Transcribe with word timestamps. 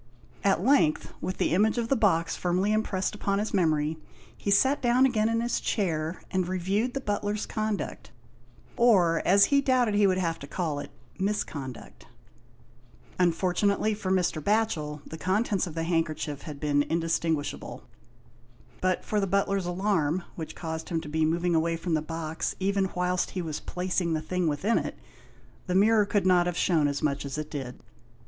At 0.43 0.63
length, 0.63 1.13
with 1.21 1.37
the 1.37 1.51
image 1.53 1.77
of 1.77 1.89
the 1.89 1.95
box 1.95 2.35
firmly 2.35 2.73
impressed 2.73 3.13
upon 3.13 3.37
his 3.37 3.53
memory, 3.53 3.99
he 4.35 4.49
sat 4.49 4.81
down 4.81 5.05
again 5.05 5.29
in 5.29 5.41
his 5.41 5.59
chair, 5.59 6.23
and 6.31 6.47
reviewed 6.47 6.95
the 6.95 6.99
butler's 6.99 7.45
conduct, 7.45 8.09
or 8.77 9.21
as 9.27 9.45
he 9.53 9.61
doubted 9.61 9.93
he 9.93 10.07
would 10.07 10.17
have 10.17 10.39
to 10.39 10.47
call 10.47 10.79
it, 10.79 10.89
misconduct. 11.19 12.07
Unfortunately 13.19 13.93
for 13.93 14.09
Mr. 14.11 14.41
Batchel, 14.43 15.01
the 15.05 15.19
contents 15.19 15.67
of 15.67 15.75
the 15.75 15.83
handkerchief 15.83 16.41
had 16.49 16.59
been 16.59 16.81
indistinguishable. 16.81 17.83
But 18.81 19.05
for 19.05 19.19
the 19.19 19.27
butler's 19.27 19.67
alarm, 19.67 20.23
which 20.35 20.55
caused 20.55 20.89
him 20.89 20.99
to 21.01 21.09
be 21.09 21.25
moving 21.25 21.53
away 21.53 21.77
from 21.77 21.93
the 21.93 22.01
box 22.01 22.55
even 22.59 22.89
whilst 22.95 23.29
he 23.37 23.41
was 23.43 23.59
placing 23.59 24.13
the 24.13 24.21
thing 24.23 24.47
within 24.47 24.79
it, 24.79 24.97
the 25.67 25.75
mirror 25.75 26.07
could 26.07 26.25
not 26.25 26.47
have 26.47 26.57
shewn 26.57 26.87
as 26.87 27.03
much 27.03 27.23
as 27.23 27.37
it 27.37 27.51
did. 27.51 27.79